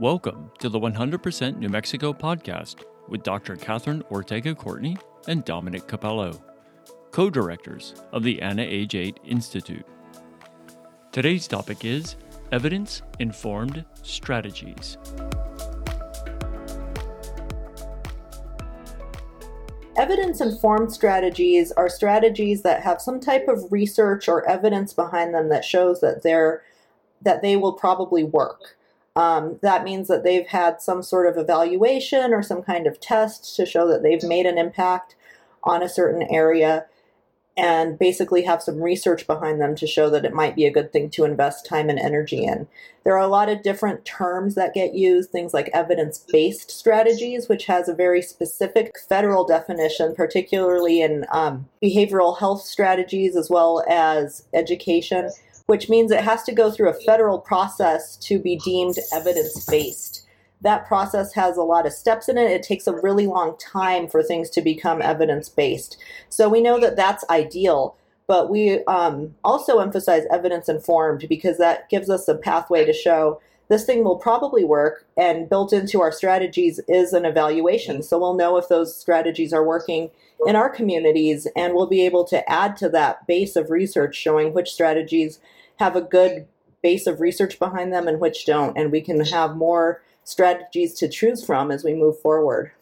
Welcome 0.00 0.52
to 0.60 0.68
the 0.68 0.78
100% 0.78 1.58
New 1.58 1.68
Mexico 1.68 2.12
podcast 2.12 2.84
with 3.08 3.24
Dr. 3.24 3.56
Catherine 3.56 4.04
Ortega 4.12 4.54
Courtney 4.54 4.96
and 5.26 5.44
Dominic 5.44 5.88
Cappello, 5.88 6.40
co 7.10 7.28
directors 7.28 7.96
of 8.12 8.22
the 8.22 8.40
Anna 8.40 8.62
Age 8.62 8.94
8 8.94 9.18
Institute. 9.24 9.84
Today's 11.10 11.48
topic 11.48 11.84
is 11.84 12.14
evidence 12.52 13.02
informed 13.18 13.84
strategies. 14.04 14.98
Evidence 19.96 20.40
informed 20.40 20.92
strategies 20.92 21.72
are 21.72 21.88
strategies 21.88 22.62
that 22.62 22.84
have 22.84 23.00
some 23.00 23.18
type 23.18 23.48
of 23.48 23.72
research 23.72 24.28
or 24.28 24.48
evidence 24.48 24.92
behind 24.92 25.34
them 25.34 25.48
that 25.48 25.64
shows 25.64 26.00
that 26.02 26.22
they're 26.22 26.62
that 27.20 27.42
they 27.42 27.56
will 27.56 27.72
probably 27.72 28.22
work. 28.22 28.77
Um, 29.18 29.58
that 29.62 29.82
means 29.82 30.06
that 30.06 30.22
they've 30.22 30.46
had 30.46 30.80
some 30.80 31.02
sort 31.02 31.26
of 31.26 31.36
evaluation 31.36 32.32
or 32.32 32.40
some 32.40 32.62
kind 32.62 32.86
of 32.86 33.00
test 33.00 33.56
to 33.56 33.66
show 33.66 33.88
that 33.88 34.04
they've 34.04 34.22
made 34.22 34.46
an 34.46 34.58
impact 34.58 35.16
on 35.64 35.82
a 35.82 35.88
certain 35.88 36.22
area 36.30 36.86
and 37.56 37.98
basically 37.98 38.42
have 38.42 38.62
some 38.62 38.80
research 38.80 39.26
behind 39.26 39.60
them 39.60 39.74
to 39.74 39.88
show 39.88 40.08
that 40.08 40.24
it 40.24 40.32
might 40.32 40.54
be 40.54 40.64
a 40.64 40.70
good 40.70 40.92
thing 40.92 41.10
to 41.10 41.24
invest 41.24 41.66
time 41.66 41.90
and 41.90 41.98
energy 41.98 42.44
in. 42.44 42.68
There 43.02 43.14
are 43.14 43.24
a 43.24 43.26
lot 43.26 43.48
of 43.48 43.64
different 43.64 44.04
terms 44.04 44.54
that 44.54 44.72
get 44.72 44.94
used, 44.94 45.30
things 45.30 45.52
like 45.52 45.68
evidence 45.74 46.24
based 46.30 46.70
strategies, 46.70 47.48
which 47.48 47.66
has 47.66 47.88
a 47.88 47.94
very 47.94 48.22
specific 48.22 48.92
federal 49.08 49.44
definition, 49.44 50.14
particularly 50.14 51.02
in 51.02 51.26
um, 51.32 51.68
behavioral 51.82 52.38
health 52.38 52.62
strategies 52.62 53.34
as 53.34 53.50
well 53.50 53.82
as 53.90 54.46
education, 54.54 55.28
which 55.68 55.88
means 55.88 56.10
it 56.10 56.24
has 56.24 56.42
to 56.42 56.52
go 56.52 56.70
through 56.70 56.88
a 56.88 57.00
federal 57.06 57.38
process 57.38 58.16
to 58.16 58.38
be 58.38 58.56
deemed 58.56 58.96
evidence 59.12 59.64
based 59.66 60.26
that 60.60 60.86
process 60.86 61.32
has 61.34 61.56
a 61.56 61.62
lot 61.62 61.86
of 61.86 61.92
steps 61.92 62.28
in 62.28 62.36
it. 62.36 62.50
It 62.50 62.62
takes 62.62 62.86
a 62.86 62.96
really 62.96 63.26
long 63.26 63.56
time 63.58 64.08
for 64.08 64.22
things 64.22 64.50
to 64.50 64.60
become 64.60 65.00
evidence 65.00 65.48
based. 65.48 65.96
So 66.28 66.48
we 66.48 66.60
know 66.60 66.80
that 66.80 66.96
that's 66.96 67.24
ideal, 67.30 67.96
but 68.26 68.50
we 68.50 68.84
um, 68.86 69.34
also 69.44 69.78
emphasize 69.78 70.24
evidence 70.32 70.68
informed 70.68 71.26
because 71.28 71.58
that 71.58 71.88
gives 71.88 72.10
us 72.10 72.26
a 72.28 72.34
pathway 72.34 72.84
to 72.84 72.92
show 72.92 73.40
this 73.68 73.84
thing 73.84 74.02
will 74.02 74.16
probably 74.16 74.64
work. 74.64 75.04
And 75.16 75.48
built 75.48 75.74
into 75.74 76.00
our 76.00 76.10
strategies 76.10 76.80
is 76.88 77.12
an 77.12 77.26
evaluation. 77.26 78.02
So 78.02 78.18
we'll 78.18 78.34
know 78.34 78.56
if 78.56 78.68
those 78.68 78.96
strategies 78.96 79.52
are 79.52 79.64
working 79.64 80.10
in 80.46 80.56
our 80.56 80.70
communities 80.70 81.46
and 81.54 81.74
we'll 81.74 81.86
be 81.86 82.06
able 82.06 82.24
to 82.28 82.50
add 82.50 82.76
to 82.78 82.88
that 82.90 83.26
base 83.26 83.56
of 83.56 83.70
research 83.70 84.16
showing 84.16 84.54
which 84.54 84.72
strategies 84.72 85.38
have 85.78 85.96
a 85.96 86.00
good 86.00 86.46
base 86.82 87.06
of 87.06 87.20
research 87.20 87.58
behind 87.58 87.92
them 87.92 88.06
and 88.06 88.20
which 88.20 88.46
don't. 88.46 88.76
And 88.76 88.92
we 88.92 89.00
can 89.00 89.20
have 89.20 89.56
more 89.56 90.02
strategies 90.24 90.94
to 90.94 91.08
choose 91.08 91.44
from 91.44 91.70
as 91.70 91.84
we 91.84 91.94
move 91.94 92.20
forward. 92.20 92.72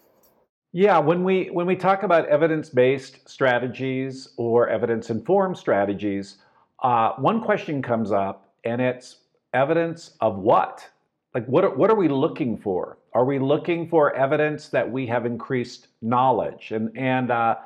Yeah, 0.72 0.98
when 0.98 1.24
we 1.24 1.46
when 1.46 1.66
we 1.66 1.76
talk 1.76 2.02
about 2.02 2.28
evidence-based 2.28 3.28
strategies 3.28 4.28
or 4.36 4.68
evidence-informed 4.68 5.56
strategies, 5.56 6.36
uh, 6.82 7.12
one 7.16 7.40
question 7.40 7.80
comes 7.80 8.12
up, 8.12 8.52
and 8.64 8.82
it's 8.82 9.16
evidence 9.54 10.16
of 10.20 10.36
what? 10.36 10.86
Like, 11.34 11.46
what 11.46 11.64
are, 11.64 11.74
what 11.74 11.90
are 11.90 11.96
we 11.96 12.08
looking 12.08 12.58
for? 12.58 12.98
Are 13.14 13.24
we 13.24 13.38
looking 13.38 13.88
for 13.88 14.14
evidence 14.14 14.68
that 14.68 14.90
we 14.90 15.06
have 15.06 15.24
increased 15.24 15.88
knowledge? 16.02 16.72
And 16.72 16.94
and 16.94 17.30
uh, 17.30 17.56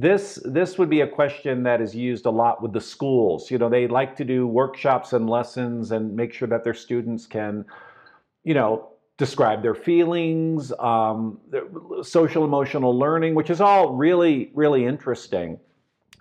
this 0.00 0.38
this 0.44 0.78
would 0.78 0.88
be 0.88 1.00
a 1.00 1.08
question 1.08 1.64
that 1.64 1.80
is 1.80 1.92
used 1.92 2.24
a 2.26 2.30
lot 2.30 2.62
with 2.62 2.72
the 2.72 2.80
schools. 2.80 3.50
You 3.50 3.58
know, 3.58 3.68
they 3.68 3.88
like 3.88 4.14
to 4.16 4.24
do 4.24 4.46
workshops 4.46 5.12
and 5.12 5.28
lessons 5.28 5.90
and 5.90 6.14
make 6.14 6.32
sure 6.32 6.46
that 6.46 6.62
their 6.62 6.74
students 6.74 7.26
can, 7.26 7.64
you 8.44 8.54
know, 8.54 8.90
describe 9.16 9.60
their 9.60 9.74
feelings, 9.74 10.72
um, 10.78 11.40
social 12.02 12.44
emotional 12.44 12.96
learning, 12.96 13.34
which 13.34 13.50
is 13.50 13.60
all 13.60 13.92
really, 13.94 14.52
really 14.54 14.84
interesting. 14.84 15.58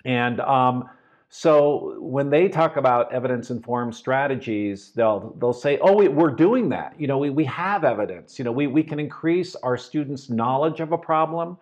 And 0.06 0.40
um, 0.40 0.90
so 1.29 1.97
when 2.00 2.31
they 2.31 2.50
talk 2.50 2.78
about 2.78 3.13
evidence 3.13 3.52
informed 3.52 3.94
strategies, 3.94 4.91
they'll 4.96 5.35
they'll 5.40 5.53
say, 5.53 5.78
"Oh, 5.81 5.94
we, 5.94 6.07
are 6.07 6.31
doing 6.31 6.69
that. 6.69 7.00
You 7.00 7.06
know, 7.06 7.19
we, 7.19 7.29
we 7.29 7.46
have 7.46 7.84
evidence. 7.84 8.40
You 8.40 8.46
know, 8.46 8.52
we, 8.52 8.66
we 8.66 8.81
can 8.81 9.00
increase 9.00 9.56
our 9.57 9.78
students' 9.78 10.31
knowledge 10.31 10.79
of 10.79 10.94
a 10.94 10.97
problem. 10.97 11.59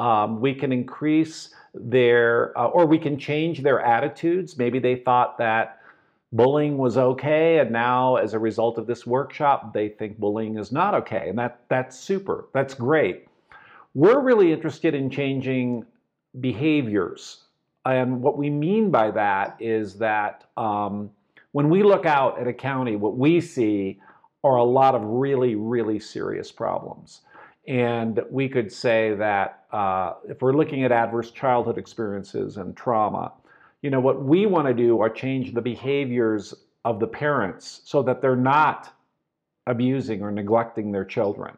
Um, 0.00 0.40
we 0.40 0.54
can 0.54 0.72
increase 0.72 1.54
their, 1.74 2.56
uh, 2.58 2.66
or 2.66 2.86
we 2.86 2.98
can 2.98 3.18
change 3.18 3.62
their 3.62 3.80
attitudes. 3.80 4.56
Maybe 4.56 4.78
they 4.78 4.96
thought 4.96 5.38
that." 5.38 5.78
bullying 6.32 6.78
was 6.78 6.96
okay 6.96 7.58
and 7.58 7.70
now 7.70 8.16
as 8.16 8.32
a 8.32 8.38
result 8.38 8.78
of 8.78 8.86
this 8.86 9.06
workshop 9.06 9.72
they 9.74 9.88
think 9.88 10.18
bullying 10.18 10.58
is 10.58 10.72
not 10.72 10.94
okay 10.94 11.28
and 11.28 11.38
that 11.38 11.60
that's 11.68 11.98
super 11.98 12.48
that's 12.54 12.74
great 12.74 13.26
we're 13.94 14.20
really 14.20 14.50
interested 14.50 14.94
in 14.94 15.10
changing 15.10 15.84
behaviors 16.40 17.44
and 17.84 18.22
what 18.22 18.38
we 18.38 18.48
mean 18.48 18.90
by 18.90 19.10
that 19.10 19.56
is 19.60 19.98
that 19.98 20.44
um, 20.56 21.10
when 21.50 21.68
we 21.68 21.82
look 21.82 22.06
out 22.06 22.40
at 22.40 22.46
a 22.46 22.52
county 22.52 22.96
what 22.96 23.18
we 23.18 23.40
see 23.40 24.00
are 24.42 24.56
a 24.56 24.64
lot 24.64 24.94
of 24.94 25.02
really 25.04 25.54
really 25.54 26.00
serious 26.00 26.50
problems 26.50 27.20
and 27.66 28.20
we 28.30 28.48
could 28.48 28.72
say 28.72 29.14
that 29.14 29.64
uh, 29.72 30.14
if 30.28 30.42
we're 30.42 30.52
looking 30.52 30.84
at 30.84 30.92
adverse 30.92 31.30
childhood 31.30 31.78
experiences 31.78 32.56
and 32.56 32.76
trauma 32.76 33.32
you 33.82 33.90
know, 33.90 34.00
what 34.00 34.22
we 34.22 34.46
want 34.46 34.68
to 34.68 34.74
do 34.74 35.00
are 35.00 35.10
change 35.10 35.52
the 35.52 35.60
behaviors 35.60 36.54
of 36.84 37.00
the 37.00 37.06
parents 37.06 37.82
so 37.84 38.02
that 38.04 38.22
they're 38.22 38.36
not 38.36 38.92
abusing 39.66 40.22
or 40.22 40.30
neglecting 40.30 40.92
their 40.92 41.04
children. 41.04 41.56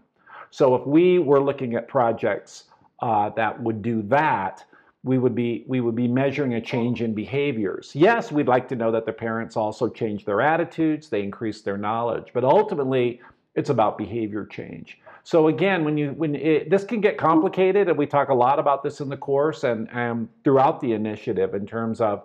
So 0.51 0.75
if 0.75 0.87
we 0.87 1.19
were 1.19 1.41
looking 1.41 1.75
at 1.75 1.87
projects 1.87 2.65
uh, 3.01 3.31
that 3.31 3.63
would 3.63 3.83
do 3.83 4.03
that, 4.03 4.65
we 5.03 5.19
would 5.19 5.35
be 5.35 5.65
we 5.69 5.83
would 5.83 5.95
be 5.95 6.09
measuring 6.09 6.55
a 6.55 6.61
change 6.63 7.03
in 7.03 7.13
behaviors. 7.15 7.93
Yes, 7.95 8.33
we'd 8.33 8.49
like 8.49 8.69
to 8.69 8.77
know 8.77 8.91
that 8.91 9.05
the 9.05 9.13
parents 9.13 9.55
also 9.55 9.91
change 9.91 10.25
their 10.25 10.41
attitudes, 10.41 11.11
they 11.11 11.23
increase 11.23 11.61
their 11.61 11.77
knowledge, 11.77 12.31
but 12.33 12.43
ultimately 12.43 13.21
it's 13.55 13.69
about 13.69 13.99
behavior 13.99 14.47
change. 14.47 14.99
So 15.25 15.49
again, 15.49 15.85
when 15.85 15.97
you 15.97 16.11
when 16.11 16.35
it, 16.35 16.69
this 16.69 16.85
can 16.85 17.01
get 17.01 17.17
complicated, 17.17 17.89
and 17.89 17.97
we 17.97 18.07
talk 18.07 18.29
a 18.29 18.35
lot 18.35 18.59
about 18.59 18.83
this 18.83 19.01
in 19.01 19.09
the 19.09 19.17
course 19.17 19.65
and, 19.65 19.89
and 19.91 20.29
throughout 20.45 20.83
the 20.83 20.93
initiative 20.93 21.55
in 21.55 21.67
terms 21.67 22.03
of 22.03 22.25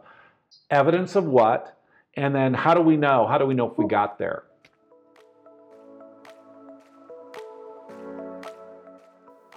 evidence 0.69 1.15
of 1.15 1.23
what, 1.23 1.79
and 2.15 2.35
then 2.35 2.53
how 2.53 2.73
do 2.73 2.81
we 2.81 2.97
know? 2.97 3.25
How 3.25 3.37
do 3.37 3.45
we 3.45 3.53
know 3.53 3.71
if 3.71 3.77
we 3.77 3.87
got 3.87 4.19
there? 4.19 4.43